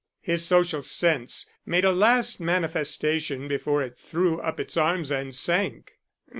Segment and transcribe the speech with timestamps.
[0.23, 5.91] His social sense made a last manifestation before it threw up its arms and sank.